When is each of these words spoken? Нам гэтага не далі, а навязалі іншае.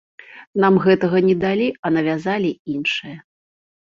Нам 0.63 0.77
гэтага 0.85 1.17
не 1.27 1.35
далі, 1.43 1.67
а 1.85 1.91
навязалі 1.97 2.51
іншае. 2.77 3.13